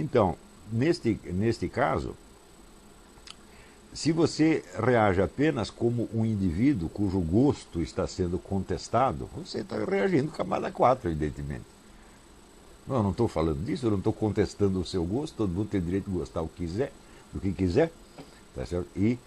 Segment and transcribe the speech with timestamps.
[0.00, 0.34] Então,
[0.72, 2.16] neste, neste caso,
[3.92, 10.32] se você reage apenas como um indivíduo cujo gosto está sendo contestado, você está reagindo
[10.32, 11.64] camada 4, evidentemente.
[12.88, 15.68] Não, eu não estou falando disso, eu não estou contestando o seu gosto, todo mundo
[15.68, 16.92] tem direito de gostar o que quiser,
[17.30, 17.92] do que quiser.
[18.54, 18.88] Tá certo?
[18.96, 19.18] E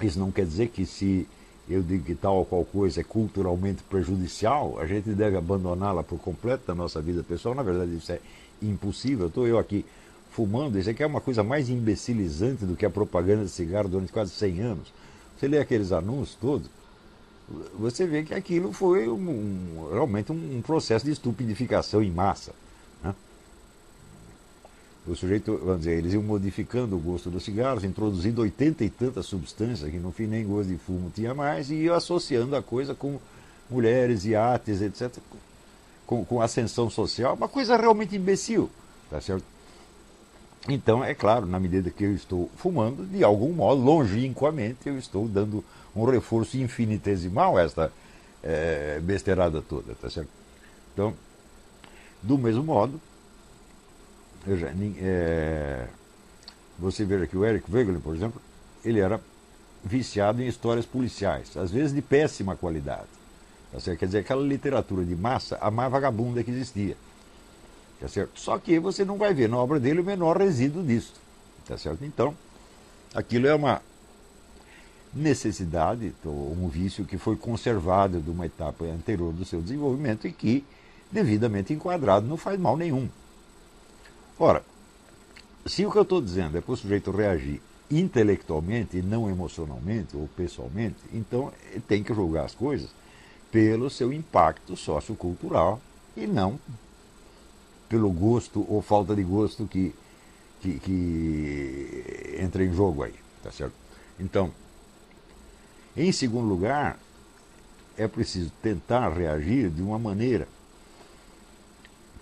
[0.00, 1.26] isso não quer dizer que se
[1.68, 6.20] eu digo que tal ou qual coisa é culturalmente prejudicial, a gente deve abandoná-la por
[6.20, 7.54] completo da nossa vida pessoal.
[7.54, 8.20] Na verdade, isso é
[8.62, 9.26] impossível.
[9.26, 9.84] Estou eu aqui
[10.30, 14.12] fumando, isso aqui é uma coisa mais imbecilizante do que a propaganda de cigarro durante
[14.12, 14.92] quase 100 anos.
[15.36, 16.68] Você lê aqueles anúncios todos,
[17.78, 22.52] você vê que aquilo foi um, um, realmente um processo de estupidificação em massa.
[23.02, 23.14] Né?
[25.06, 29.26] O sujeito, vamos dizer, eles iam modificando o gosto dos cigarros, introduzindo oitenta e tantas
[29.26, 32.94] substâncias, que no fim nem gosto de fumo tinha mais, e iam associando a coisa
[32.94, 33.18] com
[33.68, 35.18] mulheres, iates, etc.,
[36.10, 38.68] com, com ascensão social, uma coisa realmente imbecil.
[39.08, 39.44] Tá certo?
[40.68, 45.28] Então, é claro, na medida que eu estou fumando, de algum modo, longínquamente, eu estou
[45.28, 47.92] dando um reforço infinitesimal a esta
[48.42, 50.28] é, besteirada toda, tá certo?
[50.92, 51.14] Então,
[52.20, 53.00] do mesmo modo,
[54.48, 55.86] já, é,
[56.76, 58.42] você veja que o Eric Wegelin, por exemplo,
[58.84, 59.20] ele era
[59.84, 63.19] viciado em histórias policiais, às vezes de péssima qualidade.
[63.72, 63.96] Tá?
[63.96, 66.96] Quer dizer, aquela literatura de massa, a mais vagabunda que existia.
[68.00, 68.40] Tá certo?
[68.40, 71.14] Só que você não vai ver na obra dele o menor resíduo disso.
[71.66, 72.04] Tá certo?
[72.04, 72.34] Então,
[73.14, 73.82] aquilo é uma
[75.12, 80.32] necessidade, ou um vício que foi conservado de uma etapa anterior do seu desenvolvimento e
[80.32, 80.64] que,
[81.10, 83.08] devidamente enquadrado, não faz mal nenhum.
[84.38, 84.64] Ora,
[85.66, 90.16] se o que eu estou dizendo é para o sujeito reagir intelectualmente e não emocionalmente
[90.16, 91.52] ou pessoalmente, então
[91.88, 92.88] tem que julgar as coisas
[93.50, 95.80] pelo seu impacto sociocultural
[96.16, 96.58] e não
[97.88, 99.92] pelo gosto ou falta de gosto que,
[100.60, 103.74] que, que entra em jogo aí, tá certo?
[104.18, 104.52] Então,
[105.96, 106.98] em segundo lugar,
[107.96, 110.46] é preciso tentar reagir de uma maneira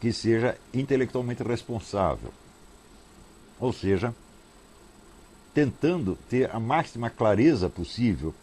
[0.01, 2.33] que seja intelectualmente responsável.
[3.61, 4.15] Ou seja,
[5.53, 8.35] tentando ter a máxima clareza possível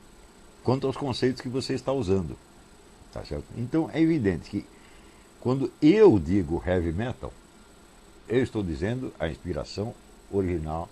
[0.64, 2.38] quanto aos conceitos que você está usando.
[3.16, 3.46] Tá certo?
[3.56, 4.66] Então é evidente que
[5.40, 7.32] quando eu digo heavy metal,
[8.28, 9.96] eu estou dizendo a inspiração
[10.30, 10.90] original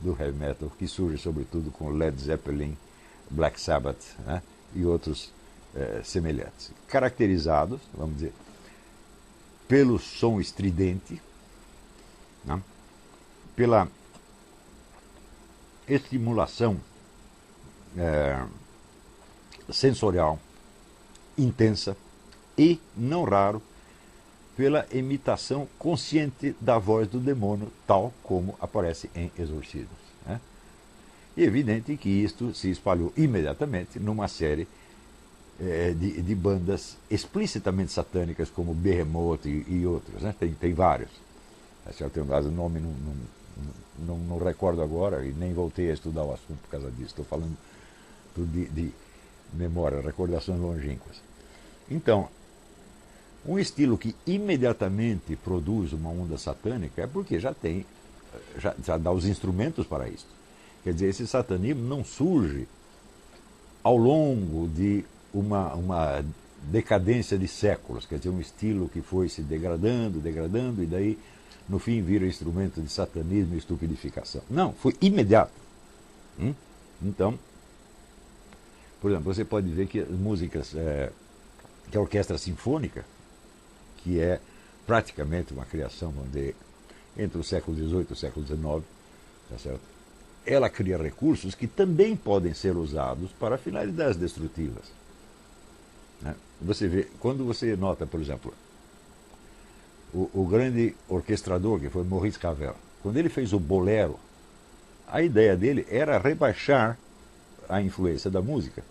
[0.00, 2.76] do heavy metal, que surge sobretudo com Led Zeppelin,
[3.30, 4.42] Black Sabbath né,
[4.74, 5.32] e outros
[5.76, 6.72] eh, semelhantes.
[6.88, 8.32] Caracterizados, vamos dizer,
[9.68, 11.22] pelo som estridente,
[12.44, 12.60] né,
[13.54, 13.86] pela
[15.86, 16.80] estimulação
[17.96, 18.44] eh,
[19.70, 20.40] sensorial
[21.38, 21.96] intensa
[22.56, 23.62] e, não raro,
[24.56, 29.98] pela imitação consciente da voz do demônio, tal como aparece em Exorcismos.
[30.26, 30.40] Né?
[31.36, 34.66] E é evidente que isto se espalhou imediatamente numa série
[35.60, 40.22] eh, de, de, bandas explicitamente satânicas, como Behemoth e, e outros.
[40.22, 40.34] Né?
[40.38, 41.10] Tem, tem vários.
[41.84, 43.14] Tá tem um nome não, não,
[44.06, 47.10] não, não, recordo agora e nem voltei a estudar o assunto por causa disso.
[47.10, 47.56] Estou falando
[48.36, 48.92] de, de
[49.52, 51.20] memória, recordações longínquas.
[51.90, 52.28] Então,
[53.46, 57.86] um estilo que imediatamente produz uma onda satânica é porque já tem,
[58.58, 60.26] já, já dá os instrumentos para isso.
[60.82, 62.66] Quer dizer, esse satanismo não surge
[63.82, 66.24] ao longo de uma, uma
[66.62, 71.18] decadência de séculos, quer dizer, um estilo que foi se degradando, degradando, e daí,
[71.68, 74.42] no fim, vira instrumento de satanismo e estupidificação.
[74.50, 75.52] Não, foi imediato.
[76.38, 76.54] Hum?
[77.02, 77.38] Então,
[79.06, 81.12] por exemplo, você pode ver que as músicas, é,
[81.92, 83.04] que a orquestra sinfônica,
[83.98, 84.40] que é
[84.84, 86.56] praticamente uma criação onde,
[87.16, 88.84] entre o século XVIII e o século XIX,
[89.48, 89.80] tá certo?
[90.44, 94.86] ela cria recursos que também podem ser usados para finalidades destrutivas.
[96.20, 96.34] Né?
[96.60, 98.52] Você vê, quando você nota, por exemplo,
[100.12, 104.18] o, o, grande orquestrador que foi Maurice Ravel, quando ele fez o bolero,
[105.06, 106.98] a ideia dele era rebaixar
[107.68, 108.82] a influência da música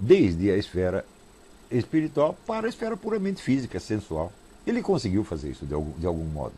[0.00, 1.04] desde a esfera
[1.70, 4.32] espiritual para a esfera puramente física, sensual.
[4.66, 6.54] Ele conseguiu fazer isso de algum, de algum modo.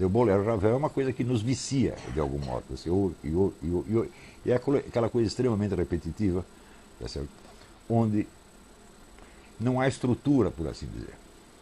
[0.00, 2.64] O bolero Ravel é uma coisa que nos vicia, de algum modo.
[2.70, 6.44] Você e, ouve, e, e é aquela coisa extremamente repetitiva,
[7.00, 7.20] tá
[7.88, 8.26] onde
[9.58, 11.14] não há estrutura, por assim dizer,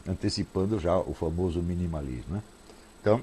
[0.06, 2.34] antecipando já o famoso minimalismo.
[2.34, 2.42] Né?
[3.00, 3.22] Então,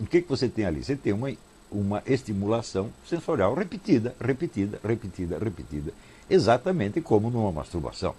[0.00, 0.82] o que, que você tem ali?
[0.82, 1.30] Você tem uma,
[1.70, 5.92] uma estimulação sensorial repetida, repetida, repetida, repetida,
[6.28, 8.14] exatamente como numa masturbação.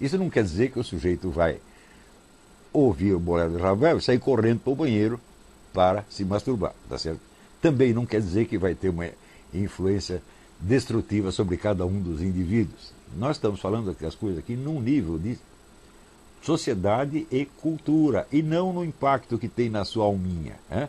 [0.00, 1.58] Isso não quer dizer que o sujeito vai
[2.72, 5.20] ouvir o bolero de Ravel e sair correndo para o banheiro
[5.72, 7.20] para se masturbar, tá certo?
[7.62, 9.08] Também não quer dizer que vai ter uma
[9.52, 10.20] influência
[10.60, 12.92] destrutiva sobre cada um dos indivíduos.
[13.16, 15.38] Nós estamos falando das coisas aqui num nível de
[16.42, 20.56] sociedade e cultura, e não no impacto que tem na sua alminha.
[20.68, 20.88] Né?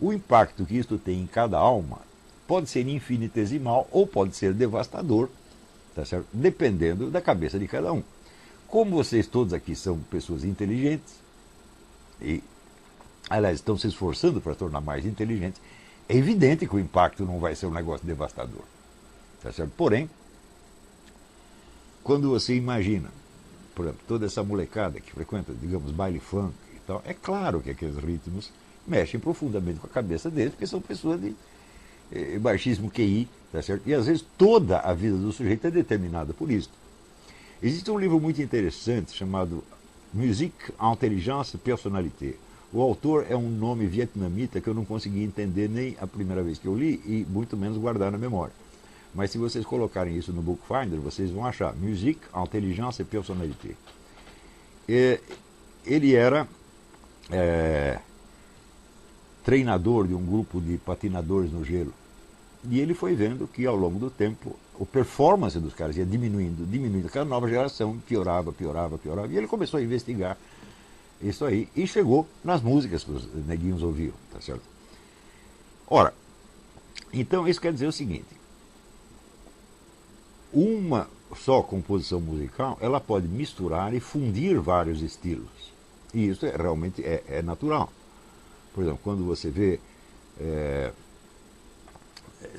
[0.00, 2.00] O impacto que isto tem em cada alma
[2.48, 5.28] pode ser infinitesimal ou pode ser devastador,
[5.94, 6.26] tá certo?
[6.32, 8.02] dependendo da cabeça de cada um.
[8.66, 11.14] Como vocês todos aqui são pessoas inteligentes,
[12.20, 12.42] e,
[13.28, 15.60] aliás, estão se esforçando para tornar mais inteligentes,
[16.08, 18.64] é evidente que o impacto não vai ser um negócio devastador.
[19.42, 19.72] Tá certo?
[19.76, 20.08] Porém,
[22.02, 23.10] quando você imagina,
[23.74, 27.70] por exemplo, toda essa molecada que frequenta, digamos, baile funk e tal, é claro que
[27.70, 28.50] aqueles ritmos
[28.86, 31.36] mexem profundamente com a cabeça deles, porque são pessoas de
[32.12, 33.86] eh, baixíssimo QI, tá certo?
[33.86, 36.70] E às vezes toda a vida do sujeito é determinada por isso.
[37.62, 39.64] Existe um livro muito interessante chamado
[40.12, 42.34] Musique, Intelligence et Personnalité.
[42.72, 46.58] O autor é um nome vietnamita que eu não consegui entender nem a primeira vez
[46.58, 48.52] que eu li e muito menos guardar na memória.
[49.14, 53.76] Mas se vocês colocarem isso no Bookfinder, vocês vão achar Musique, Intelligence et.
[54.88, 55.20] E,
[55.86, 56.46] ele era
[57.30, 57.98] é,
[59.44, 61.92] treinador de um grupo de patinadores no gelo.
[62.68, 66.66] E ele foi vendo que ao longo do tempo a performance dos caras ia diminuindo,
[66.66, 67.08] diminuindo.
[67.08, 69.32] Cada nova geração piorava, piorava, piorava.
[69.32, 70.36] E ele começou a investigar
[71.20, 74.62] isso aí e chegou nas músicas que os neguinhos ouviam, tá certo?
[75.86, 76.14] Ora,
[77.12, 78.38] então isso quer dizer o seguinte:
[80.52, 85.48] uma só composição musical ela pode misturar e fundir vários estilos.
[86.14, 87.92] E isso é, realmente é, é natural.
[88.78, 89.80] Por exemplo, quando você vê
[90.40, 90.92] é,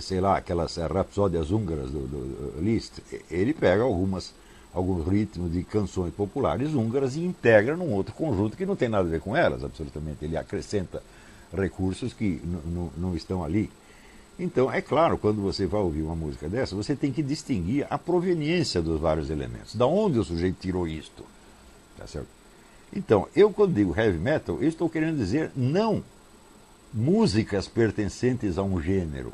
[0.01, 2.99] sei lá, aquelas rapsódias húngaras do, do, Liszt,
[3.31, 4.33] ele pega algumas,
[4.73, 9.07] alguns ritmos de canções populares húngaras e integra num outro conjunto que não tem nada
[9.07, 10.25] a ver com elas, absolutamente.
[10.25, 11.01] Ele acrescenta
[11.53, 12.41] recursos que
[12.97, 13.71] não estão ali.
[14.37, 17.97] Então, é claro, quando você vai ouvir uma música dessa, você tem que distinguir a
[17.97, 19.73] proveniência dos vários elementos.
[19.73, 21.23] Da onde o sujeito tirou isto?
[21.97, 22.38] Tá certo?
[22.93, 26.03] Então, eu quando digo heavy metal, eu estou querendo dizer não
[26.93, 29.31] músicas pertencentes a um gênero,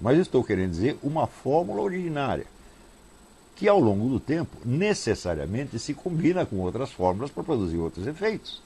[0.00, 2.46] mas estou querendo dizer uma fórmula originária,
[3.56, 8.62] que ao longo do tempo necessariamente se combina com outras fórmulas para produzir outros efeitos.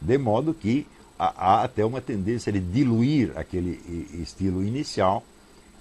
[0.00, 0.86] De modo que
[1.18, 5.22] há, até uma tendência de diluir aquele estilo inicial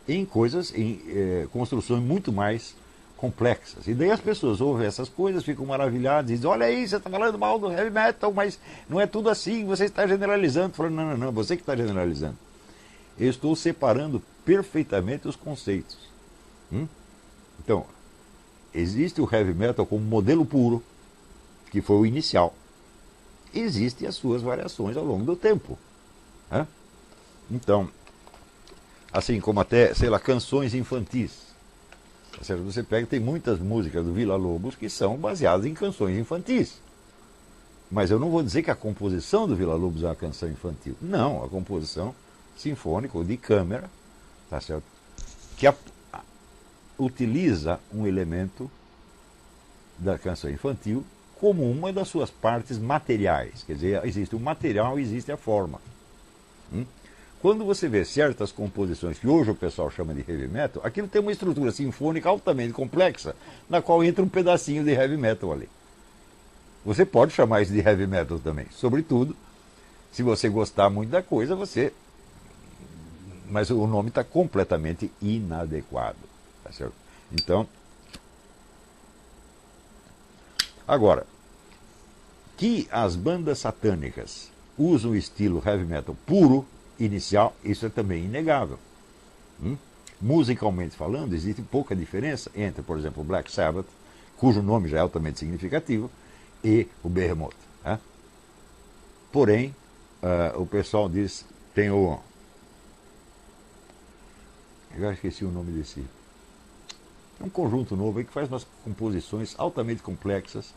[0.08, 2.76] em coisas, em eh, construções muito mais
[3.20, 3.88] complexas.
[3.88, 7.10] E daí as pessoas ouvem essas coisas, ficam maravilhadas e dizem, olha aí, você está
[7.10, 10.74] falando mal do heavy metal, mas não é tudo assim, você está generalizando.
[10.74, 12.38] Falando, não, não, não, você que está generalizando
[13.20, 15.98] eu estou separando perfeitamente os conceitos.
[16.72, 16.88] Hum?
[17.62, 17.86] Então,
[18.74, 20.82] existe o heavy metal como modelo puro,
[21.70, 22.54] que foi o inicial.
[23.54, 25.78] Existem as suas variações ao longo do tempo.
[27.52, 27.90] Então,
[29.12, 31.49] assim como até, sei lá, canções infantis.
[32.32, 36.80] Tá você pega, tem muitas músicas do Vila Lobos que são baseadas em canções infantis.
[37.92, 40.96] Mas eu não vou dizer que a composição do Vila Lobos é uma canção infantil.
[41.02, 42.14] Não, a composição
[42.56, 43.90] sinfônico de câmera,
[44.50, 44.84] tá certo?
[45.60, 45.76] que a,
[46.14, 46.22] a,
[46.98, 48.72] utiliza um elemento
[49.98, 51.06] da canção infantil
[51.38, 53.64] como uma das suas partes materiais.
[53.64, 55.82] Quer dizer, existe o material existe a forma.
[56.74, 56.86] Hum?
[57.42, 61.22] Quando você vê certas composições que hoje o pessoal chama de heavy metal, aquilo tem
[61.22, 63.36] uma estrutura sinfônica altamente complexa,
[63.70, 65.70] na qual entra um pedacinho de heavy metal ali.
[66.86, 68.66] Você pode chamar isso de heavy metal também.
[68.72, 69.36] Sobretudo,
[70.12, 71.94] se você gostar muito da coisa, você
[73.50, 76.18] mas o nome está completamente inadequado.
[76.64, 76.94] Tá certo?
[77.32, 77.68] Então,
[80.88, 81.26] agora,
[82.58, 86.66] que as bandas satânicas usam o estilo heavy metal puro,
[87.00, 88.78] inicial, isso é também inegável.
[89.62, 89.78] Hum?
[90.22, 93.88] Musicalmente falando, existe pouca diferença entre, por exemplo, o Black Sabbath,
[94.38, 96.12] cujo nome já é altamente significativo,
[96.64, 97.56] e o Behemoth.
[97.84, 98.00] Né?
[99.32, 99.74] Porém,
[100.22, 102.20] uh, o pessoal diz, tem o
[104.96, 106.04] eu já esqueci o nome desse.
[107.40, 110.74] É um conjunto novo aí que faz umas composições altamente complexas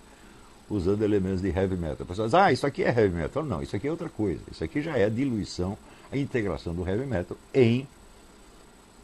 [0.70, 2.02] usando elementos de heavy metal.
[2.02, 3.42] A pessoa diz, ah, isso aqui é heavy metal.
[3.42, 4.40] Não, isso aqui é outra coisa.
[4.50, 5.76] Isso aqui já é diluição,
[6.12, 7.86] a integração do heavy metal em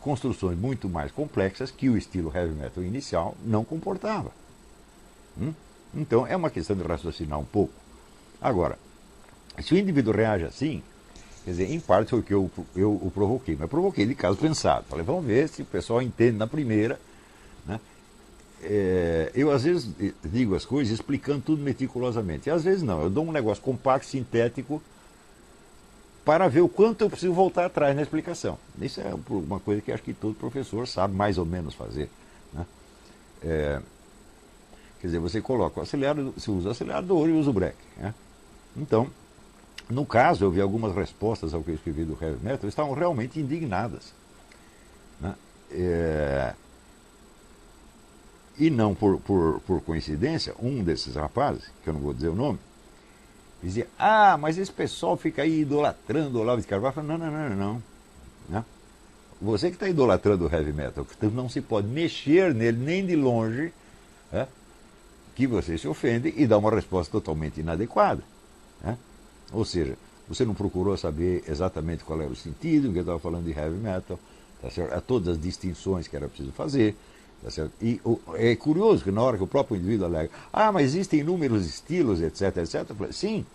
[0.01, 4.31] construções muito mais complexas que o estilo heavy metal inicial não comportava.
[5.41, 5.53] Hum?
[5.95, 7.73] Então é uma questão de raciocinar um pouco.
[8.41, 8.79] Agora,
[9.61, 10.83] se o indivíduo reage assim,
[11.45, 14.37] Quer dizer, em parte foi o que eu, eu o provoquei, mas provoquei de caso
[14.37, 14.85] pensado.
[14.87, 17.01] Falei, vamos ver se o pessoal entende na primeira.
[17.65, 17.81] Né?
[18.63, 19.89] é, eu às vezes
[20.25, 22.49] digo as coisas explicando tudo meticulosamente.
[22.49, 24.83] E às vezes não, eu dou um negócio compacto, sintético,
[26.29, 28.59] para ver o quanto eu preciso voltar atrás na explicação.
[28.79, 32.11] Isso é uma coisa que acho que todo professor sabe mais ou menos fazer.
[32.53, 32.67] Né?
[33.43, 33.81] É,
[35.01, 37.79] quer dizer, você coloca o acelerador, você usa o acelerador e usa o break.
[37.97, 38.15] Né?
[38.77, 39.09] Então,
[39.89, 43.41] no caso, eu vi algumas respostas ao que eu escrevi do heavy metal, estavam realmente
[43.41, 44.13] indignadas.
[45.23, 45.35] Né?
[45.71, 46.55] É,
[48.59, 52.35] e não por, por, por coincidência, um desses rapazes, que eu não vou dizer o
[52.35, 52.59] nome,
[53.63, 56.95] dizia, ah, mas esse pessoal fica aí idolatrando o Olavo de Carvalho.
[56.95, 57.83] Falei, não, não, não, não.
[58.49, 58.65] não.
[59.41, 63.73] Você que está idolatrando o heavy metal, não se pode mexer nele nem de longe,
[64.33, 64.49] né?
[65.37, 68.23] que você se ofende e dá uma resposta totalmente inadequada.
[68.83, 68.99] Né?
[69.53, 69.97] Ou seja,
[70.29, 73.77] você não procurou saber exatamente qual era o sentido, que eu estava falando de heavy
[73.77, 74.19] metal,
[74.61, 76.97] tá a todas as distinções que era preciso fazer.
[77.43, 77.69] Tá?
[77.81, 81.21] E o, é curioso que na hora que o próprio indivíduo alega, ah, mas existem
[81.21, 82.85] inúmeros estilos, etc, etc.
[82.95, 83.47] Falei, Sim.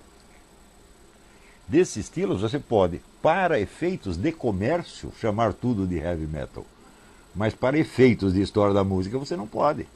[1.67, 6.65] Desses estilos você pode, para efeitos de comércio, chamar tudo de heavy metal.
[7.33, 9.87] Mas para efeitos de história da música você não pode.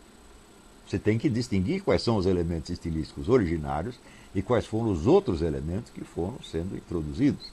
[0.87, 3.99] Você tem que distinguir quais são os elementos estilísticos originários
[4.33, 7.51] e quais foram os outros elementos que foram sendo introduzidos.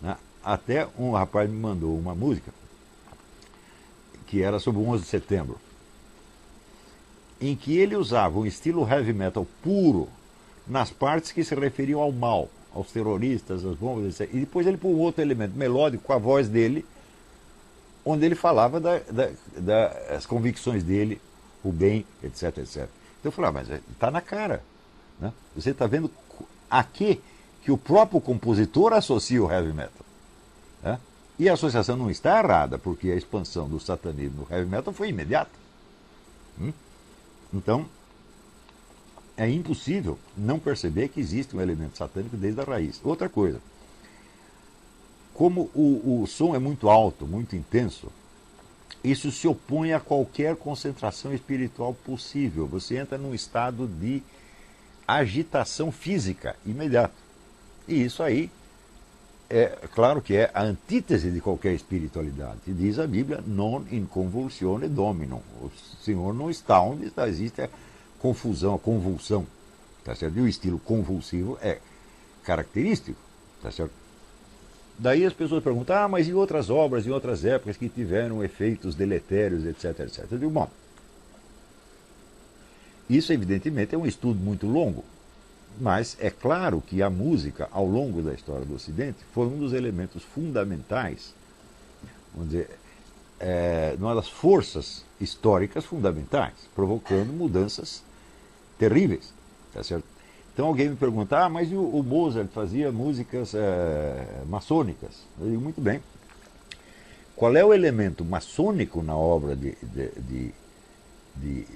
[0.00, 0.16] Né?
[0.42, 2.50] Até um rapaz me mandou uma música
[4.28, 5.58] que era sobre o 11 de setembro,
[7.40, 10.08] em que ele usava um estilo heavy metal puro
[10.66, 14.34] nas partes que se referiam ao mal, aos terroristas, às bombas, etc.
[14.34, 16.84] E depois ele um outro elemento melódico com a voz dele,
[18.04, 21.20] onde ele falava da, da, das convicções dele,
[21.64, 22.76] o bem, etc, etc.
[22.76, 24.62] Então eu falei, ah, mas está na cara.
[25.18, 25.32] Né?
[25.56, 26.10] Você está vendo
[26.70, 27.20] aqui
[27.62, 30.07] que o próprio compositor associa o heavy metal.
[31.38, 35.10] E a associação não está errada, porque a expansão do satanismo no heavy metal foi
[35.10, 35.50] imediata.
[36.60, 36.72] Hum?
[37.54, 37.86] Então,
[39.36, 43.00] é impossível não perceber que existe um elemento satânico desde a raiz.
[43.04, 43.60] Outra coisa,
[45.32, 48.10] como o, o som é muito alto, muito intenso,
[49.04, 52.66] isso se opõe a qualquer concentração espiritual possível.
[52.66, 54.20] Você entra num estado de
[55.06, 57.14] agitação física imediata.
[57.86, 58.50] E isso aí
[59.50, 62.60] é claro que é a antítese de qualquer espiritualidade.
[62.66, 65.40] Diz a Bíblia, non in convulsione dominum.
[65.62, 65.70] O
[66.02, 67.68] Senhor não está onde está, existe a
[68.18, 69.46] confusão, a convulsão.
[70.04, 70.38] Tá certo?
[70.38, 71.78] E o estilo convulsivo é
[72.44, 73.18] característico.
[73.62, 73.92] Tá certo?
[74.98, 78.94] Daí as pessoas perguntam, ah, mas e outras obras, em outras épocas que tiveram efeitos
[78.94, 80.26] deletérios, etc, etc.
[80.30, 80.68] Eu digo, bom,
[83.08, 85.04] isso evidentemente é um estudo muito longo,
[85.80, 89.72] mas é claro que a música, ao longo da história do Ocidente, foi um dos
[89.72, 91.34] elementos fundamentais,
[92.34, 92.70] vamos dizer,
[93.40, 98.02] é, uma das forças históricas fundamentais, provocando mudanças
[98.78, 99.32] terríveis.
[99.72, 100.04] Tá certo?
[100.52, 105.22] Então alguém me pergunta, ah, mas o, o Mozart fazia músicas é, maçônicas?
[105.40, 106.00] Eu digo, muito bem.
[107.36, 110.54] Qual é o elemento maçônico na obra de, de, de,
[111.36, 111.66] de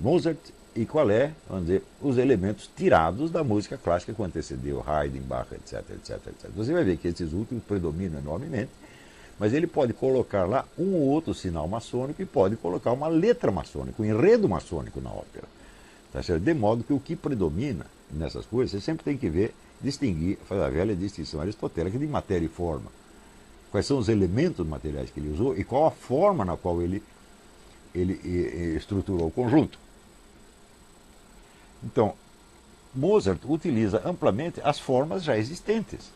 [0.00, 0.38] Mozart
[0.74, 5.46] e qual é, vamos dizer, os elementos tirados da música clássica que antecedeu Haydn, Bach,
[5.52, 6.50] etc, etc, etc.
[6.56, 8.70] Você vai ver que esses últimos predominam enormemente,
[9.38, 13.50] mas ele pode colocar lá um ou outro sinal maçônico e pode colocar uma letra
[13.50, 15.46] maçônica, um enredo maçônico na ópera.
[16.12, 16.42] Tá certo?
[16.42, 20.62] De modo que o que predomina nessas coisas, você sempre tem que ver, distinguir, fazer
[20.62, 22.90] a velha distinção aristotélica de matéria e forma.
[23.70, 27.02] Quais são os elementos materiais que ele usou e qual a forma na qual ele,
[27.94, 28.14] ele
[28.76, 29.78] estruturou o conjunto.
[31.82, 32.14] Então,
[32.94, 36.10] Mozart utiliza amplamente as formas já existentes,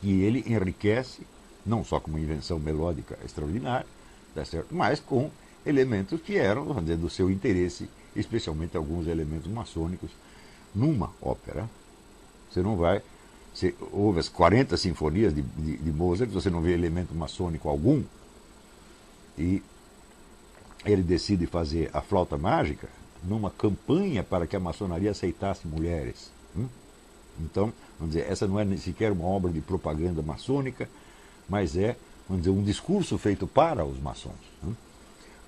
[0.00, 1.22] que ele enriquece,
[1.64, 3.86] não só com uma invenção melódica extraordinária,
[4.34, 5.30] tá mas com
[5.64, 10.10] elementos que eram, vamos dizer, do seu interesse, especialmente alguns elementos maçônicos,
[10.74, 11.68] numa ópera.
[12.50, 13.00] Você não vai.
[13.54, 18.02] Você ouve as 40 sinfonias de, de, de Mozart, você não vê elemento maçônico algum.
[19.38, 19.62] E
[20.84, 22.88] ele decide fazer a flauta mágica,
[23.22, 26.30] numa campanha para que a maçonaria aceitasse mulheres.
[26.56, 26.66] Hum?
[27.40, 30.88] Então, vamos dizer, essa não é sequer uma obra de propaganda maçônica,
[31.48, 31.96] mas é,
[32.28, 34.32] vamos dizer, um discurso feito para os maçons.
[34.62, 34.74] Hum?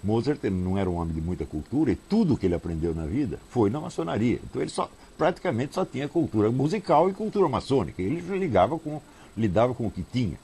[0.02, 3.38] Mozart não era um homem de muita cultura e tudo que ele aprendeu na vida
[3.50, 4.40] foi na maçonaria.
[4.44, 8.00] Então ele só, praticamente só tinha cultura musical e cultura maçônica.
[8.00, 9.00] Ele ligava com,
[9.36, 10.38] lidava com o que tinha.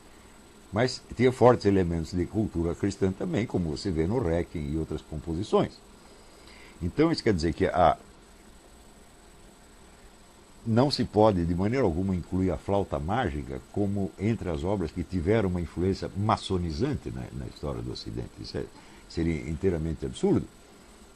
[0.72, 5.02] Mas tinha fortes elementos de cultura cristã também, como você vê no Requiem e outras
[5.02, 5.72] composições.
[6.80, 7.96] Então isso quer dizer que a,
[10.66, 15.02] não se pode de maneira alguma incluir a flauta mágica como entre as obras que
[15.02, 18.30] tiveram uma influência maçonizante na, na história do Ocidente.
[18.40, 18.64] Isso é,
[19.08, 20.46] seria inteiramente absurdo.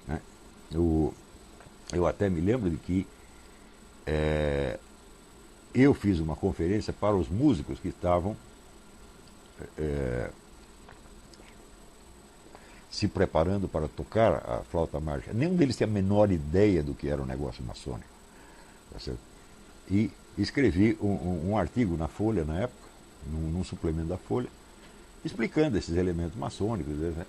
[0.07, 0.21] Né?
[0.71, 1.15] Eu,
[1.93, 3.07] eu até me lembro de que
[4.07, 4.79] é,
[5.75, 8.37] eu fiz uma conferência para os músicos que estavam
[9.79, 10.31] é,
[12.91, 15.33] se preparando para tocar a flauta mágica.
[15.33, 18.09] Nenhum deles tinha a menor ideia do que era um negócio maçônico.
[18.93, 19.13] Tá
[19.89, 22.89] e escrevi um, um, um, artigo na Folha, na época,
[23.31, 24.49] num, num, suplemento da Folha,
[25.25, 26.95] explicando esses elementos maçônicos.
[26.95, 27.27] Né?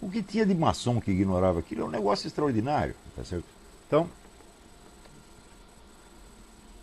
[0.00, 2.94] O que tinha de maçom que ignorava aquilo é um negócio extraordinário.
[3.16, 3.44] Tá certo?
[3.86, 4.08] Então,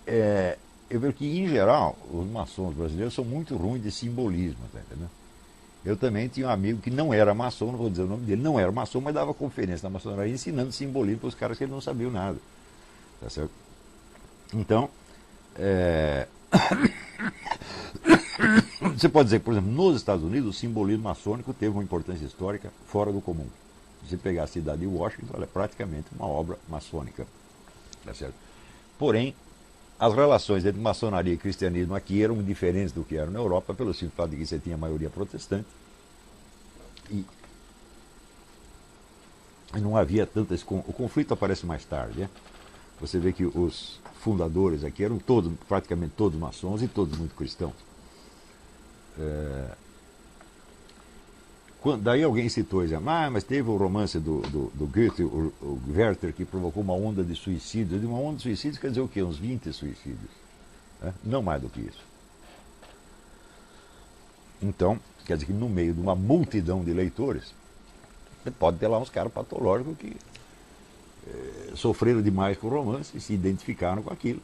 [0.08, 0.58] é,
[0.90, 4.64] eu vejo que, em geral, os maçons brasileiros são muito ruins de simbolismo.
[4.72, 5.10] Tá entendendo?
[5.84, 8.42] Eu também tinha um amigo que não era maçom, não vou dizer o nome dele,
[8.42, 11.72] não era maçom, mas dava conferência na maçonaria ensinando simbolismo para os caras que ele
[11.72, 12.38] não sabiam nada.
[13.22, 13.52] Tá certo?
[14.54, 14.90] Então,
[15.56, 16.28] é...
[18.96, 22.72] você pode dizer, por exemplo, nos Estados Unidos, o simbolismo maçônico teve uma importância histórica
[22.88, 23.48] fora do comum.
[24.04, 27.28] Se você pegar a cidade de Washington, ela é praticamente uma obra maçônica.
[28.04, 28.36] Tá certo?
[28.98, 29.36] Porém,
[30.00, 33.94] as relações entre maçonaria e cristianismo aqui eram diferentes do que eram na Europa, pelo
[33.94, 35.68] simples fato de que você tinha maioria protestante.
[37.10, 37.26] E,
[39.76, 40.64] e não havia tantas.
[40.64, 42.20] O conflito aparece mais tarde.
[42.20, 42.30] Né?
[43.00, 47.74] Você vê que os fundadores aqui eram todos, praticamente todos maçons e todos muito cristãos.
[49.18, 49.76] É,
[51.86, 55.54] quando, daí alguém citou, dizendo, ah, mas teve o romance do, do, do Goethe, o,
[55.62, 58.02] o Werther, que provocou uma onda de suicídios.
[58.02, 59.22] De uma onda de suicídios quer dizer o quê?
[59.22, 60.32] Uns 20 suicídios.
[61.00, 61.14] Né?
[61.24, 62.04] Não mais do que isso.
[64.60, 67.54] Então, quer dizer que no meio de uma multidão de leitores,
[68.58, 70.18] pode ter lá uns caras patológicos que
[71.28, 74.42] eh, sofreram demais com o romance e se identificaram com aquilo.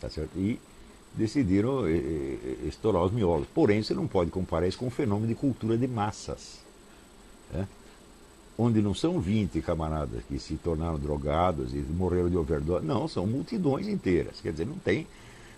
[0.00, 0.36] Tá certo?
[0.36, 0.60] E
[1.14, 3.46] decidiram eh, eh, estourar os miolos.
[3.54, 6.60] Porém, você não pode comparar isso com um fenômeno de cultura de massas
[7.52, 7.68] né?
[8.56, 12.84] onde não são 20 camaradas que se tornaram drogados e morreram de overdose.
[12.84, 14.40] Não, são multidões inteiras.
[14.40, 15.06] Quer dizer, não tem,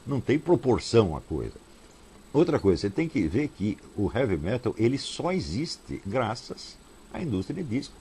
[0.06, 1.54] não tem proporção a coisa.
[2.32, 6.76] Outra coisa, você tem que ver que o heavy metal ele só existe graças
[7.12, 7.95] à indústria de disco.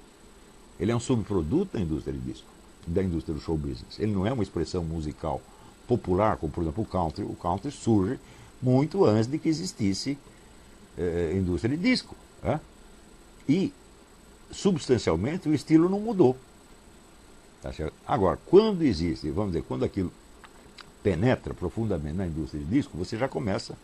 [0.80, 2.48] Ele é um subproduto da indústria de disco,
[2.88, 4.00] da indústria do show business.
[4.00, 5.42] Ele não é uma expressão musical
[5.88, 7.24] popular, como por exemplo o country.
[7.24, 8.20] O country surge
[8.62, 10.18] muito antes de que existisse
[10.98, 12.16] eh, indústria de disco.
[12.42, 12.60] Né?
[13.48, 13.72] E
[14.54, 16.38] substancialmente o estilo não mudou.
[17.62, 17.72] Tá
[18.06, 20.12] Agora, quando existe, vamos dizer, quando aquilo
[21.02, 23.76] penetra profundamente na indústria de disco, você já começa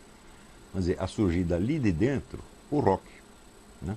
[0.72, 3.04] vamos dizer, a surgir dali de dentro o rock.
[3.82, 3.96] Né?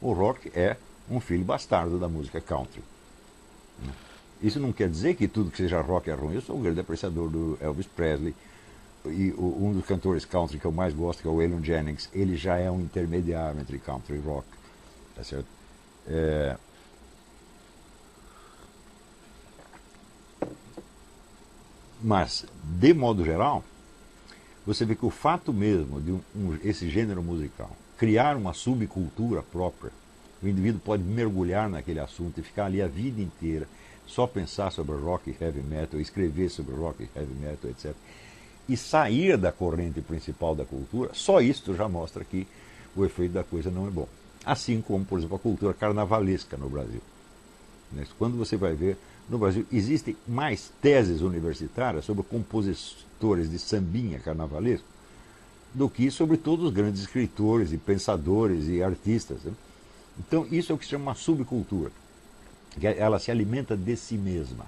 [0.00, 0.76] O rock é
[1.10, 2.82] um filho bastardo da música country.
[3.84, 3.92] Né?
[4.42, 6.34] Isso não quer dizer que tudo que seja rock é ruim.
[6.34, 8.34] Eu sou um grande apreciador do Elvis Presley.
[9.06, 12.36] E um dos cantores country que eu mais gosto, que é o Waylon Jennings, ele
[12.36, 14.46] já é um intermediário entre country e rock.
[15.14, 15.46] Tá certo?
[16.08, 16.56] É...
[22.02, 23.64] Mas, de modo geral,
[24.66, 29.42] você vê que o fato mesmo de um, um, esse gênero musical criar uma subcultura
[29.42, 29.90] própria,
[30.42, 33.66] o indivíduo pode mergulhar naquele assunto e ficar ali a vida inteira,
[34.06, 37.92] só pensar sobre rock e heavy metal, escrever sobre rock e heavy metal, etc.
[38.68, 42.46] E sair da corrente principal da cultura, só isso já mostra que
[42.94, 44.06] o efeito da coisa não é bom
[44.46, 47.00] assim como, por exemplo, a cultura carnavalesca no Brasil.
[47.90, 48.06] Né?
[48.16, 48.96] Quando você vai ver,
[49.28, 54.86] no Brasil existem mais teses universitárias sobre compositores de sambinha carnavalesco
[55.74, 59.42] do que sobre todos os grandes escritores e pensadores e artistas.
[59.42, 59.52] Né?
[60.20, 61.90] Então, isso é o que se chama uma subcultura.
[62.78, 64.64] Que ela se alimenta de si mesma.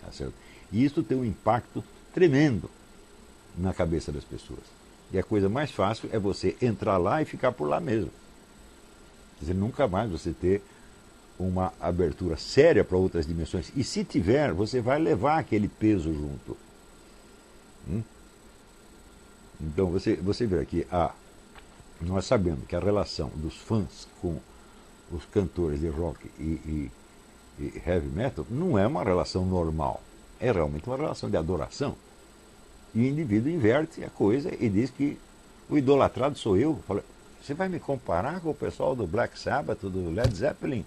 [0.00, 0.34] Tá certo?
[0.72, 2.70] E isso tem um impacto tremendo
[3.56, 4.60] na cabeça das pessoas.
[5.12, 8.10] E a coisa mais fácil é você entrar lá e ficar por lá mesmo.
[9.40, 10.62] Dizer, nunca mais você ter
[11.38, 13.70] uma abertura séria para outras dimensões.
[13.76, 16.56] E se tiver, você vai levar aquele peso junto.
[17.88, 18.02] Hum?
[19.60, 21.12] Então você, você vê aqui, ah,
[22.00, 24.38] nós sabemos que a relação dos fãs com
[25.10, 26.90] os cantores de rock e, e,
[27.58, 30.02] e heavy metal não é uma relação normal.
[30.40, 31.96] É realmente uma relação de adoração.
[32.94, 35.18] E o indivíduo inverte a coisa e diz que
[35.68, 36.78] o idolatrado sou eu.
[37.42, 40.84] Você vai me comparar com o pessoal do Black Sabbath, do Led Zeppelin,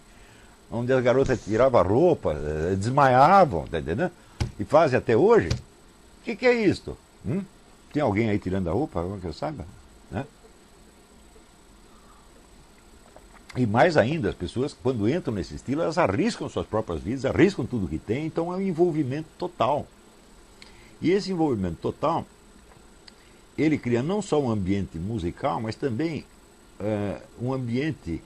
[0.71, 4.11] onde as garotas tiravam roupa, eh, desmaiavam, tá entendendo?
[4.59, 5.49] E fazem até hoje?
[5.49, 6.97] O que, que, é isso?
[7.25, 7.43] Hum?
[7.91, 9.65] Tem alguém aí tirando a roupa, que eu saiba?
[10.09, 10.25] Né?
[13.57, 17.65] E mais ainda, as pessoas, quando entram nesse estilo, elas arriscam suas próprias vidas, arriscam
[17.65, 19.85] tudo que tem, então é um envolvimento total.
[21.01, 22.25] E esse envolvimento total,
[23.57, 26.23] ele cria não só um ambiente musical, mas também
[26.81, 28.21] uh, um ambiente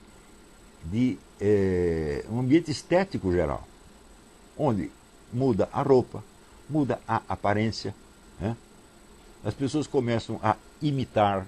[0.84, 3.66] de é, um ambiente estético geral,
[4.56, 4.90] onde
[5.32, 6.24] muda a roupa,
[6.68, 7.94] muda a aparência.
[8.40, 8.56] Né?
[9.44, 11.46] As pessoas começam a imitar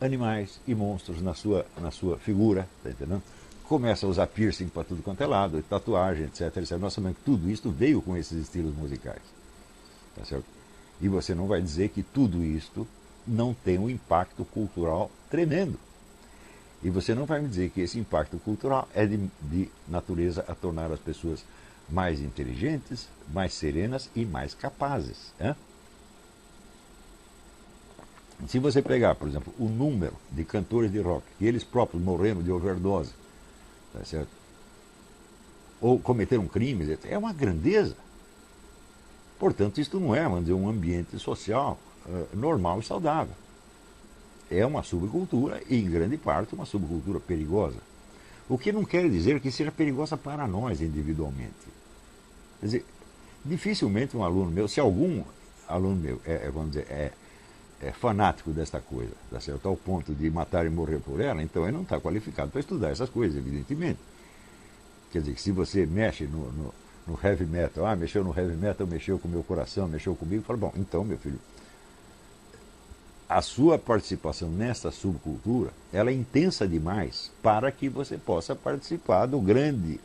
[0.00, 3.22] animais e monstros na sua, na sua figura, tá entendendo?
[3.64, 6.70] Começa a usar piercing para tudo quanto é lado, tatuagem, etc, etc.
[6.90, 9.22] Sabemos que tudo isso veio com esses estilos musicais.
[10.14, 10.46] Tá certo?
[11.00, 12.86] E você não vai dizer que tudo isto
[13.26, 15.78] não tem um impacto cultural tremendo.
[16.82, 20.54] E você não vai me dizer que esse impacto cultural é de, de natureza a
[20.54, 21.44] tornar as pessoas
[21.88, 25.32] mais inteligentes, mais serenas e mais capazes.
[25.38, 25.56] Né?
[28.46, 32.42] Se você pegar, por exemplo, o número de cantores de rock que eles próprios morreram
[32.42, 33.12] de overdose,
[33.92, 34.28] tá certo?
[35.80, 37.96] ou cometeram crimes, é uma grandeza.
[39.38, 43.34] Portanto, isto não é dizer, um ambiente social uh, normal e saudável.
[44.50, 47.78] É uma subcultura e, em grande parte, uma subcultura perigosa.
[48.48, 51.52] O que não quer dizer que seja perigosa para nós individualmente.
[52.60, 52.84] Quer dizer,
[53.44, 55.24] dificilmente um aluno meu, se algum
[55.68, 57.12] aluno meu é, é vamos dizer, é,
[57.80, 59.68] é fanático desta coisa, tá certo?
[59.68, 62.90] ao ponto de matar e morrer por ela, então ele não está qualificado para estudar
[62.90, 63.98] essas coisas, evidentemente.
[65.12, 66.74] Quer dizer, que se você mexe no, no,
[67.06, 70.42] no, heavy metal, ah, mexeu no heavy metal, mexeu com o meu coração, mexeu comigo,
[70.42, 71.38] fala, bom, então, meu filho,
[73.28, 79.40] a sua participação nessa subcultura, ela é intensa demais para que você possa participar do
[79.40, 79.98] grande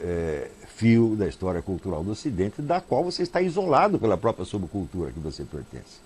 [0.00, 5.10] é, fio da história cultural do Ocidente, da qual você está isolado pela própria subcultura
[5.10, 6.00] que você pertence.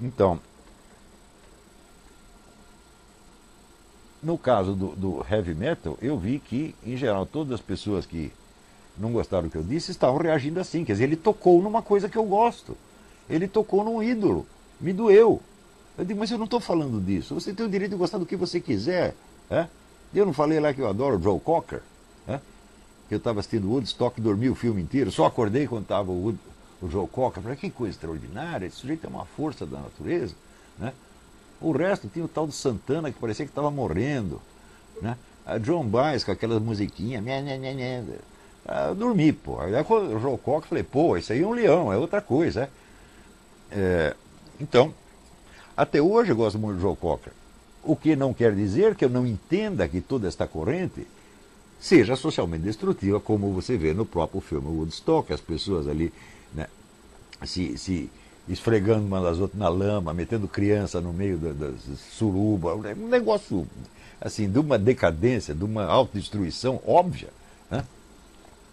[0.00, 0.38] Então,
[4.22, 8.32] no caso do, do, heavy metal, eu vi que, em geral, todas as pessoas que
[8.96, 10.84] não gostaram do que eu disse estavam reagindo assim.
[10.84, 12.76] Quer dizer, ele tocou numa coisa que eu gosto.
[13.30, 14.46] Ele tocou num ídolo.
[14.80, 15.40] Me doeu.
[15.96, 17.34] Eu digo, mas eu não estou falando disso.
[17.34, 19.14] Você tem o direito de gostar do que você quiser.
[19.48, 19.66] É?
[20.14, 21.82] Eu não falei lá que eu adoro Joe Cocker.
[22.26, 22.40] É?
[23.10, 25.10] Eu estava assistindo Woodstock, dormi o filme inteiro.
[25.12, 26.34] Só acordei quando estava o,
[26.82, 27.42] o Joe Cocker.
[27.42, 28.66] Falei, que coisa extraordinária.
[28.66, 30.34] Esse sujeito é uma força da natureza.
[30.78, 30.92] Né?
[31.60, 34.40] O resto tinha o tal do Santana que parecia que estava morrendo.
[35.00, 35.16] Né?
[35.46, 37.22] A John Baez com aquelas musiquinhas.
[37.22, 38.04] Nha, nha, nha, nha.
[38.88, 39.60] Eu dormi, pô.
[39.60, 42.62] Aí o Joe Cocker, falei, pô, isso aí é um leão, é outra coisa.
[42.62, 42.79] É?
[43.70, 44.14] É,
[44.60, 44.92] então,
[45.76, 47.32] até hoje eu gosto muito do Joe Cocker.
[47.82, 51.06] O que não quer dizer que eu não entenda que toda esta corrente
[51.80, 56.12] seja socialmente destrutiva, como você vê no próprio filme Woodstock, as pessoas ali
[56.54, 56.66] né,
[57.44, 58.10] se, se
[58.46, 63.66] esfregando uma das outras na lama, metendo criança no meio das da suruba, um negócio
[64.20, 67.30] assim, de uma decadência, de uma autodestruição óbvia.
[67.70, 67.84] Né?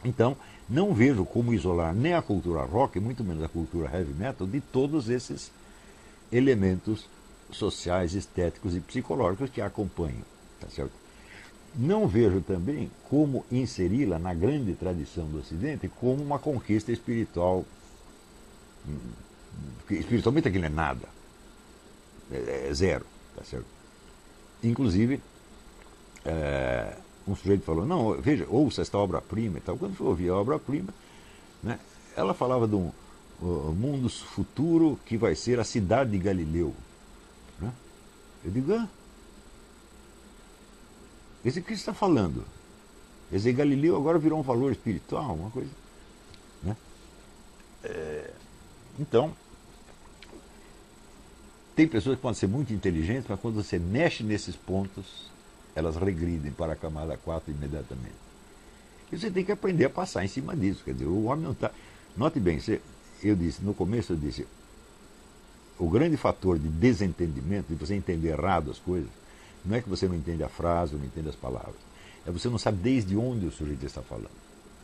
[0.03, 0.35] Então,
[0.69, 4.59] não vejo como isolar nem a cultura rock, muito menos a cultura heavy metal, de
[4.59, 5.51] todos esses
[6.31, 7.07] elementos
[7.51, 10.23] sociais, estéticos e psicológicos que a acompanham.
[10.59, 10.91] Tá certo?
[11.75, 17.63] Não vejo também como inseri-la na grande tradição do Ocidente como uma conquista espiritual.
[19.89, 21.07] Espiritualmente aquilo é nada.
[22.31, 23.05] É, é zero.
[23.35, 23.67] Tá certo?
[24.63, 25.21] Inclusive,
[26.25, 29.77] é, um sujeito falou, não, veja, ouça esta obra-prima e tal.
[29.77, 30.93] Quando eu ouvi a obra-prima,
[31.61, 31.79] né,
[32.15, 32.91] ela falava de um
[33.41, 36.73] uh, mundo futuro que vai ser a cidade de Galileu.
[37.59, 37.71] Né?
[38.45, 38.87] Eu digo, ah,
[41.43, 42.45] esse que está falando?
[43.29, 45.71] Quer dizer, Galileu agora virou um valor espiritual, uma coisa.
[46.63, 46.77] Né?
[47.83, 48.31] É,
[48.99, 49.33] então,
[51.75, 55.29] tem pessoas que podem ser muito inteligentes, mas quando você mexe nesses pontos,
[55.77, 58.15] elas regridem para a camada 4 imediatamente.
[59.11, 60.83] E você tem que aprender a passar em cima disso.
[60.83, 61.71] Quer dizer, o homem não está.
[62.15, 62.81] Note bem, você,
[63.23, 64.47] eu disse, no começo eu disse,
[65.77, 69.09] o grande fator de desentendimento, de você entender errado as coisas,
[69.63, 71.75] não é que você não entende a frase não entende as palavras.
[72.25, 74.31] É você não sabe desde onde o sujeito está falando.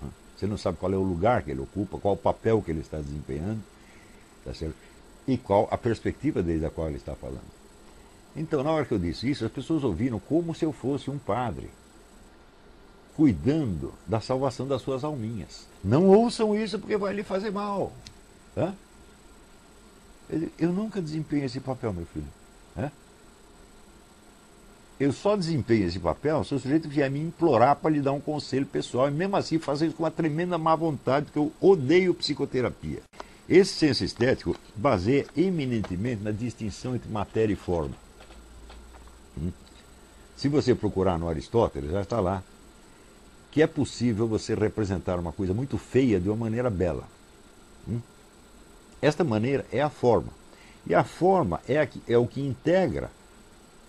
[0.01, 0.09] Né?
[0.37, 2.81] Você não sabe qual é o lugar que ele ocupa, qual o papel que ele
[2.81, 3.61] está desempenhando,
[4.45, 4.75] tá certo?
[5.27, 7.62] e qual a perspectiva desde a qual ele está falando.
[8.35, 11.19] Então, na hora que eu disse isso, as pessoas ouviram como se eu fosse um
[11.19, 11.69] padre,
[13.15, 15.67] cuidando da salvação das suas alminhas.
[15.83, 17.93] Não ouçam isso porque vai lhe fazer mal.
[18.57, 18.73] Hã?
[20.57, 22.25] Eu nunca desempenho esse papel, meu filho.
[22.75, 22.91] Hã?
[24.99, 28.21] Eu só desempenho esse papel se o sujeito vier me implorar para lhe dar um
[28.21, 32.13] conselho pessoal, e mesmo assim fazer isso com uma tremenda má vontade, porque eu odeio
[32.13, 33.01] psicoterapia.
[33.47, 38.02] Esse senso estético baseia eminentemente na distinção entre matéria e forma.
[39.37, 39.51] Hum?
[40.35, 42.43] Se você procurar no Aristóteles, já está lá
[43.51, 47.07] que é possível você representar uma coisa muito feia de uma maneira bela.
[47.87, 47.99] Hum?
[48.99, 50.29] Esta maneira é a forma.
[50.87, 53.11] E a forma é, a que, é o que integra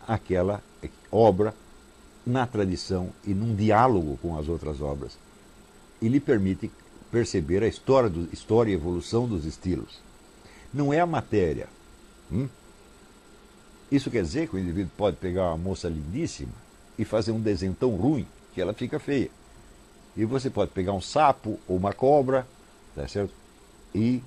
[0.06, 0.62] aquela
[1.10, 1.54] obra
[2.26, 5.16] na tradição e num diálogo com as outras obras.
[6.00, 6.70] E lhe permite
[7.10, 9.98] perceber a história, do, história e evolução dos estilos.
[10.72, 11.68] Não é a matéria.
[12.30, 12.48] Hum?
[13.94, 16.50] Isso quer dizer que o indivíduo pode pegar uma moça lindíssima
[16.98, 19.30] e fazer um desenho tão ruim que ela fica feia.
[20.16, 22.44] E você pode pegar um sapo ou uma cobra,
[22.92, 23.32] tá certo?
[23.94, 24.20] E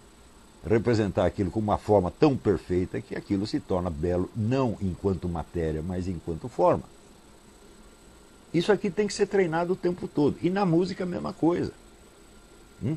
[0.66, 5.82] representar aquilo com uma forma tão perfeita que aquilo se torna belo não enquanto matéria,
[5.82, 6.84] mas enquanto forma.
[8.54, 10.38] Isso aqui tem que ser treinado o tempo todo.
[10.42, 11.74] E na música a mesma coisa.
[12.82, 12.96] Hum?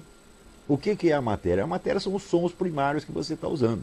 [0.68, 1.64] O que, que é a matéria?
[1.64, 3.82] A matéria são os sons primários que você está usando.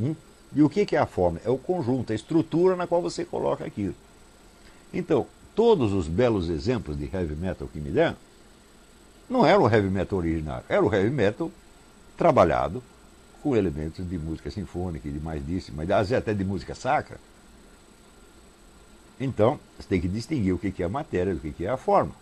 [0.00, 0.14] Hum?
[0.54, 1.40] E o que, é a forma?
[1.44, 3.94] É o conjunto, a estrutura na qual você coloca aquilo.
[4.92, 8.16] Então, todos os belos exemplos de heavy metal que me deram,
[9.28, 11.50] não era o heavy metal original, era o heavy metal
[12.16, 12.82] trabalhado
[13.42, 17.18] com elementos de música sinfônica e de mais disso, mas até de música sacra.
[19.20, 22.12] Então, você tem que distinguir o que é a matéria do que é a forma.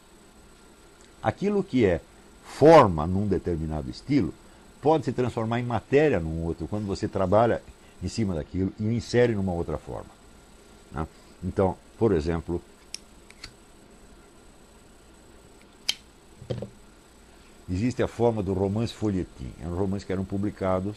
[1.23, 2.01] Aquilo que é
[2.45, 4.35] forma num determinado estilo
[4.83, 7.63] pode se transformar em matéria num outro, quando você trabalha
[8.03, 10.11] em cima daquilo e o insere numa outra forma.
[10.93, 11.07] Né?
[11.43, 12.63] Então, por exemplo,
[17.71, 19.53] existe a forma do romance folhetim.
[19.61, 20.97] Eram romances que eram publicados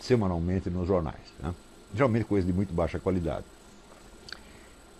[0.00, 1.20] semanalmente nos jornais.
[1.38, 1.54] Né?
[1.94, 3.44] Geralmente coisas de muito baixa qualidade.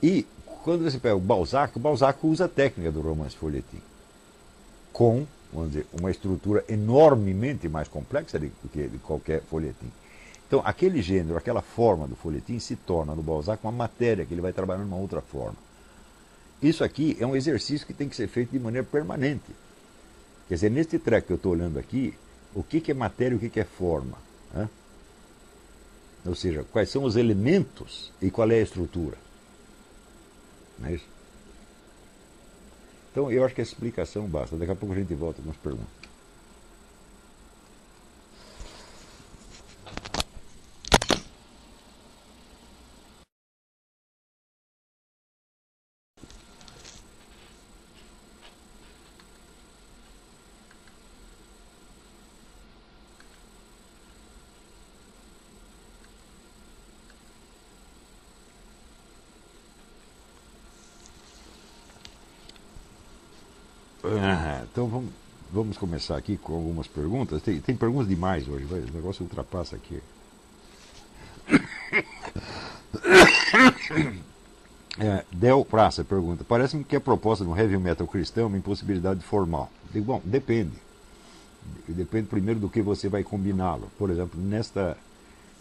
[0.02, 0.26] E
[0.62, 3.80] quando você pega o Balzac, o Balzac usa a técnica do romance folhetim.
[4.92, 9.90] Com, vamos dizer, uma estrutura enormemente mais complexa do que de qualquer folhetim.
[10.50, 14.40] Então, aquele gênero, aquela forma do folhetim se torna no Balzac uma matéria que ele
[14.40, 15.54] vai trabalhar numa outra forma.
[16.60, 19.54] Isso aqui é um exercício que tem que ser feito de maneira permanente.
[20.48, 22.14] Quer dizer, neste treco que eu estou olhando aqui,
[22.52, 24.18] o que, que é matéria e o que, que é forma?
[24.52, 24.68] Né?
[26.26, 29.18] Ou seja, quais são os elementos e qual é a estrutura?
[30.80, 31.06] Não é isso?
[33.12, 34.56] Então, eu acho que a explicação basta.
[34.56, 36.00] Daqui a pouco a gente volta com as perguntas.
[64.80, 65.12] então vamos,
[65.52, 67.42] vamos começar aqui com algumas perguntas.
[67.42, 70.00] Tem, tem perguntas demais hoje, vai, o negócio ultrapassa aqui.
[74.98, 79.22] É, Del Praça pergunta: Parece-me que a proposta do heavy metal cristão é uma impossibilidade
[79.22, 79.70] formal.
[79.90, 80.76] Digo, bom, depende.
[81.88, 83.90] Depende primeiro do que você vai combiná-lo.
[83.96, 84.98] Por exemplo, nesta,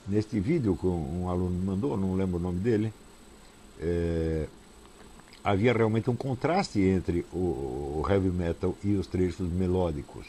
[0.08, 2.92] neste vídeo que um aluno mandou, não lembro o nome dele,
[3.80, 4.48] é,
[5.44, 10.26] havia realmente um contraste entre o, heavy metal e os trechos melódicos.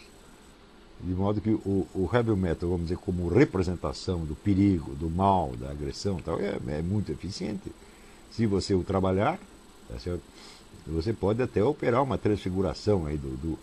[1.01, 5.53] De modo que o, o, heavy metal, vamos dizer, como representação do perigo, do mal,
[5.57, 7.73] da agressão, tal, é, é muito eficiente.
[8.31, 9.39] Se você o trabalhar,
[9.89, 10.19] tá
[10.87, 13.59] você pode até operar uma transfiguração aí do, do,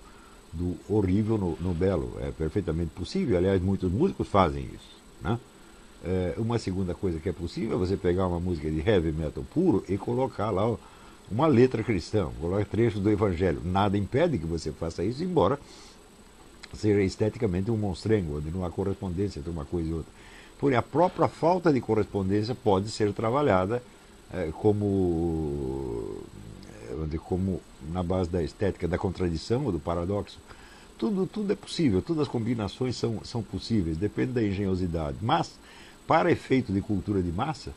[0.53, 2.17] do horrível no, no, belo.
[2.19, 3.37] É perfeitamente possível.
[3.37, 4.97] Aliás, muitos músicos fazem isso.
[5.21, 5.39] Né?
[6.03, 9.43] É, uma segunda coisa que é possível é você pegar uma música de heavy metal
[9.53, 10.75] puro e colocar lá
[11.29, 13.61] uma letra cristã, coloque trechos do Evangelho.
[13.63, 15.59] Nada impede que você faça isso, embora
[16.73, 20.11] seja esteticamente um monstrengo, onde não há correspondência entre uma coisa e outra.
[20.59, 23.81] Porém, a própria falta de correspondência pode ser trabalhada
[24.33, 26.17] é, como,
[27.13, 27.61] é, como
[27.91, 30.39] na base da estética da contradição ou do paradoxo.
[30.97, 35.17] Tudo, tudo é possível, todas as combinações são, são possíveis, depende da engenhosidade.
[35.21, 35.51] Mas,
[36.07, 37.71] para efeito de cultura de massa,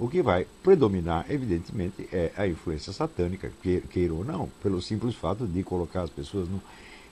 [0.00, 3.50] o que vai predominar, evidentemente, é a influência satânica,
[3.90, 6.60] queira ou não, pelo simples fato de colocar as pessoas num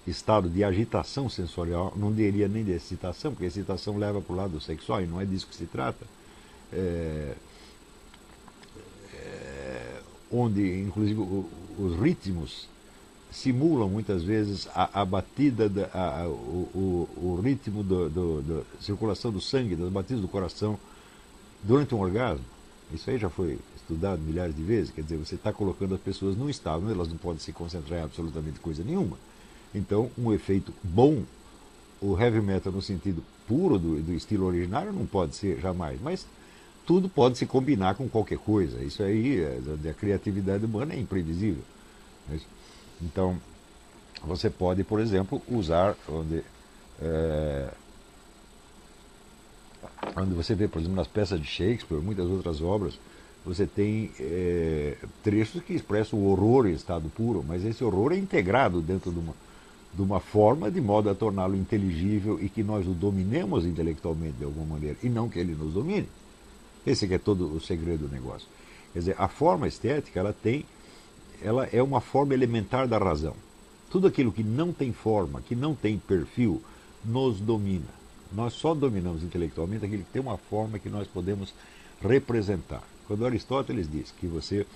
[0.07, 4.37] estado de agitação sensorial, não diria nem de excitação, porque a excitação leva para o
[4.37, 6.07] lado sexual e não é disso que se trata.
[6.73, 7.35] É,
[9.15, 11.21] é, onde, inclusive,
[11.79, 12.69] os ritmos
[13.33, 19.41] simulam muitas vezes a, a batida, da, a, o, o, o, ritmo da circulação do
[19.41, 20.79] sangue, das batidas do coração
[21.63, 22.56] durante um orgasmo.
[22.93, 26.37] Isso aí já foi estudado milhares de vezes, quer dizer, você está colocando as pessoas
[26.37, 29.17] num estado, elas não podem se concentrar em absolutamente coisa nenhuma.
[29.75, 31.25] Então, um efeito bom,
[32.01, 36.27] o heavy metal no sentido puro do, do estilo originário não pode ser jamais, mas
[36.87, 38.83] tudo pode se combinar com qualquer coisa.
[38.83, 41.63] Isso aí, a, a criatividade humana é imprevisível.
[43.03, 43.37] Então,
[44.23, 46.43] você pode, por exemplo, usar onde,
[47.01, 47.71] é,
[50.23, 52.99] onde você vê, por exemplo, nas peças de Shakespeare, muitas outras obras,
[53.45, 58.17] você tem é, trechos que expressam o horror em estado puro, mas esse horror é
[58.17, 59.35] integrado dentro de uma,
[59.95, 64.45] de uma forma de modo a torná-lo inteligível e que nós o dominemos intelectualmente de
[64.45, 66.09] alguma maneira, e não que ele nos domine.
[66.85, 68.49] Esse é todo o segredo do negócio.
[68.93, 70.65] Quer dizer, a forma estética, ela tem,
[71.43, 73.35] ela é uma forma elementar da razão.
[73.91, 76.63] Tudo aquilo que não tem forma, que não tem perfil,
[77.05, 77.96] nos domina.
[78.33, 81.55] Nós só dominamos intelectualmente aquilo que tem uma forma que nós podemos
[82.01, 82.83] representar.
[83.07, 84.67] Quando Aristóteles diz que você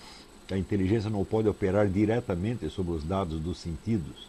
[0.52, 4.28] a inteligência não pode operar diretamente sobre os dados dos sentidos,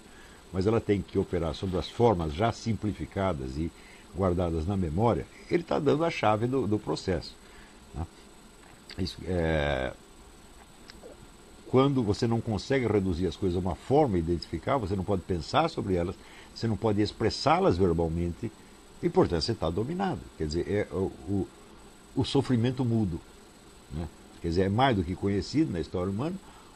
[0.54, 3.72] mas ela tem que operar sobre as formas já simplificadas e
[4.16, 7.36] guardadas na memória, ele está dando a chave do, do processo.
[7.96, 8.06] Né?
[9.00, 9.94] Isso, é,
[11.68, 15.70] quando você não consegue reduzir as coisas a uma forma identificar, você não pode pensar
[15.70, 16.16] sobre elas,
[16.54, 18.52] você não pode expressá-las verbalmente,
[19.02, 20.20] e portanto você está dominado.
[20.38, 21.48] Quer dizer, é o, o,
[22.16, 23.20] o sofrimento mudo.
[23.92, 24.08] Né?
[24.42, 26.36] Quer dizer, é mais do que conhecido na história humana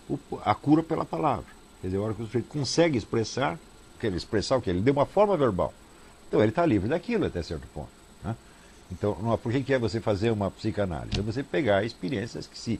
[0.10, 1.46] o, a cura pela palavra.
[1.82, 3.60] Quer dizer, a hora que o sujeito consegue expressar,
[4.00, 4.70] quer expressar o que?
[4.70, 5.74] Ele deu uma forma verbal.
[6.28, 7.90] Então ele está livre daquilo até certo ponto.
[8.24, 8.36] Né?
[8.92, 11.20] Então, por que é você fazer uma psicanálise?
[11.20, 12.80] É você pegar experiências que se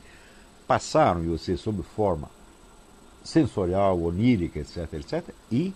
[0.68, 2.30] passaram em você sob forma
[3.24, 5.74] sensorial, onírica, etc, etc, e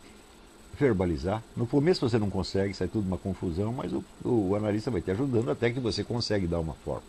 [0.79, 1.43] verbalizar.
[1.55, 5.11] No começo você não consegue, sai tudo uma confusão, mas o, o analista vai te
[5.11, 7.03] ajudando até que você consegue dar uma forma.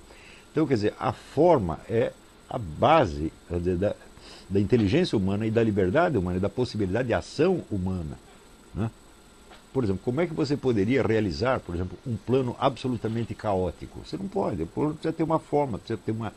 [0.51, 2.13] Então, quer dizer, a forma é
[2.49, 3.95] a base dizer, da,
[4.49, 8.19] da inteligência humana e da liberdade humana e da possibilidade de ação humana.
[8.75, 8.91] Né?
[9.73, 14.01] Por exemplo, como é que você poderia realizar, por exemplo, um plano absolutamente caótico?
[14.05, 14.65] Você não pode.
[14.67, 16.33] Plano precisa ter uma forma, precisa ter uma,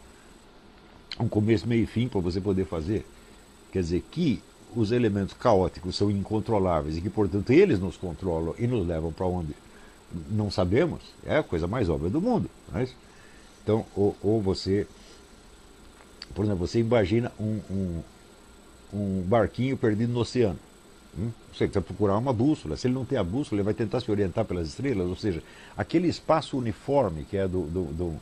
[1.19, 3.03] um começo, meio e fim para você poder fazer.
[3.71, 4.43] Quer dizer, que
[4.75, 9.25] os elementos caóticos são incontroláveis e que, portanto, eles nos controlam e nos levam para
[9.25, 9.53] onde
[10.29, 12.49] não sabemos, é a coisa mais óbvia do mundo.
[12.75, 12.87] É?
[13.63, 14.85] Então, ou, ou você,
[16.35, 18.03] por exemplo, você imagina um, um,
[18.93, 20.59] um barquinho perdido no oceano.
[21.17, 21.29] Hum?
[21.51, 22.75] Você precisa procurar uma bússola.
[22.75, 25.07] Se ele não tem a bússola, ele vai tentar se orientar pelas estrelas.
[25.07, 25.41] Ou seja,
[25.77, 28.15] aquele espaço uniforme que é do, do, do,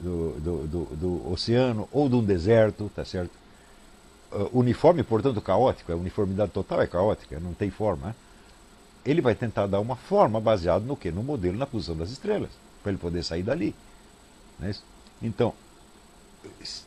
[0.00, 3.39] do, do, do oceano ou de um deserto, tá certo?
[4.32, 8.08] Uh, uniforme, portanto, caótico, a uniformidade total é caótica, não tem forma.
[8.08, 8.14] Né?
[9.04, 11.10] Ele vai tentar dar uma forma baseada no que?
[11.10, 12.50] No modelo, na posição das estrelas,
[12.82, 13.74] para ele poder sair dali.
[14.62, 14.72] É
[15.22, 15.54] então,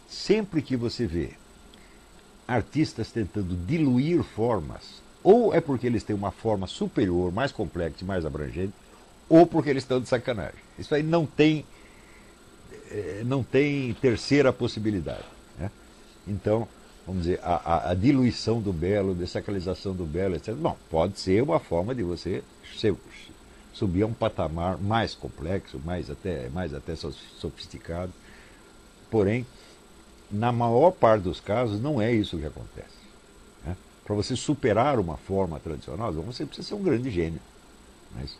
[0.08, 1.32] sempre que você vê
[2.48, 8.06] artistas tentando diluir formas, ou é porque eles têm uma forma superior, mais complexa e
[8.06, 8.74] mais abrangente,
[9.30, 10.60] ou porque eles estão de sacanagem.
[10.78, 11.66] Isso aí não tem,
[12.92, 15.24] eh, não tem terceira possibilidade.
[15.58, 15.72] Né?
[16.28, 16.68] Então,
[17.06, 20.54] vamos dizer, a, a, a, diluição do belo, desacralização do belo, etc.
[20.54, 22.44] Bom, pode ser uma forma de você
[22.78, 22.96] ser,
[23.74, 28.14] subir a um patamar mais complexo, mais até, mais até sofisticado.
[29.12, 29.46] Porém,
[30.32, 32.98] na maior parte dos casos, não é isso que acontece.
[33.66, 33.76] Né?
[34.06, 37.42] Para você superar uma forma tradicional, você precisa ser um grande gênio.
[38.16, 38.38] Mas,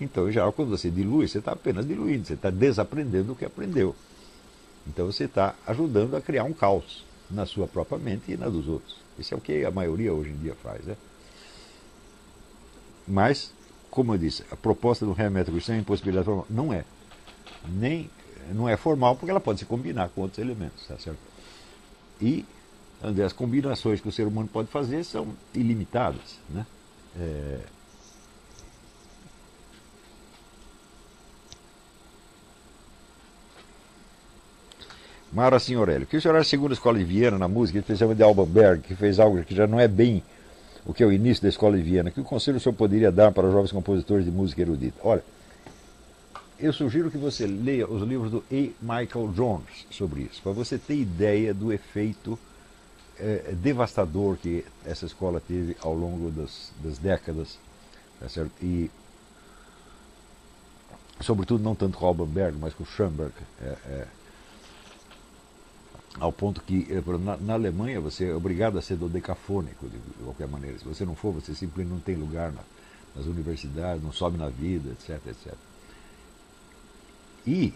[0.00, 3.44] então, em geral, quando você dilui, você está apenas diluindo, você está desaprendendo o que
[3.44, 3.96] aprendeu.
[4.86, 8.68] Então, você está ajudando a criar um caos na sua própria mente e na dos
[8.68, 8.96] outros.
[9.18, 10.84] Isso é o que a maioria hoje em dia faz.
[10.84, 10.96] Né?
[13.06, 13.52] Mas
[13.90, 16.84] como eu disse, a proposta do remédio sem impossibilidade formal não é.
[17.68, 18.08] Nem,
[18.52, 21.18] não é formal porque ela pode se combinar com outros elementos, tá certo?
[22.20, 22.44] E
[23.24, 26.64] as combinações que o ser humano pode fazer são ilimitadas, né?
[27.18, 27.60] É...
[35.32, 38.24] Mara Signorelli, que o senhor acha segundo a escola de Viena, na música, especialmente de
[38.24, 40.22] Alban Berg, que fez algo que já não é bem
[40.84, 43.12] o que é o início da escola de Viena, que o conselho o senhor poderia
[43.12, 44.98] dar para jovens compositores de música erudita?
[45.04, 45.22] Olha,
[46.58, 48.70] eu sugiro que você leia os livros do A.
[48.82, 52.38] Michael Jones sobre isso, para você ter ideia do efeito
[53.20, 57.58] é, devastador que essa escola teve ao longo das, das décadas.
[58.18, 58.52] Tá certo?
[58.62, 58.90] E,
[61.20, 63.32] sobretudo, não tanto com Alban Berg, mas com Schoenberg.
[63.62, 64.06] É, é,
[66.20, 70.22] ao ponto que eh, na, na, Alemanha você é obrigado a ser dodecafônico de, de
[70.22, 70.78] qualquer maneira.
[70.78, 72.60] Se você não for, você simplesmente não tem lugar na,
[73.16, 75.54] nas universidades, não sobe na vida, etc, etc.
[77.46, 77.72] E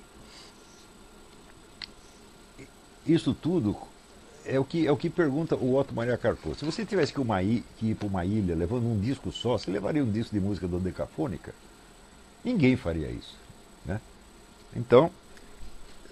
[3.07, 3.77] isso tudo
[4.45, 6.55] é o que, é o que pergunta o Otto Maria Carpo.
[6.55, 9.71] Se você tivesse que, uma, que ir para uma ilha levando um disco só, você
[9.71, 11.55] levaria um disco de música dodecafônica?
[12.45, 13.35] Ninguém faria isso.
[13.87, 13.99] Né?
[14.77, 15.11] Então,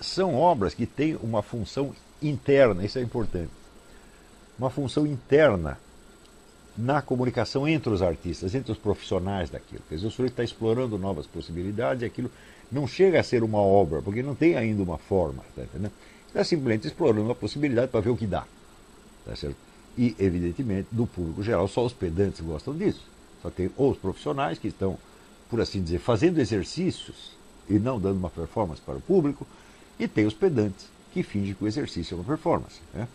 [0.01, 3.51] são obras que têm uma função interna, isso é importante.
[4.59, 5.79] Uma função interna
[6.77, 9.83] na comunicação entre os artistas, entre os profissionais daquilo.
[9.89, 12.31] Quer dizer, o sujeito está explorando novas possibilidades e aquilo
[12.71, 15.43] não chega a ser uma obra, porque não tem ainda uma forma.
[15.55, 15.63] Tá
[16.35, 18.47] é simplesmente explorando a possibilidade para ver o que dá.
[19.27, 19.57] Tá certo?
[19.97, 23.03] E, evidentemente, do público geral, só os pedantes gostam disso.
[23.43, 24.97] Só tem os profissionais que estão,
[25.51, 27.33] por assim dizer, fazendo exercícios
[27.69, 29.47] e não dando uma performance para o público,
[29.99, 32.81] e tem os pedantes que fingem que o exercício é uma performance.
[32.95, 33.07] Né?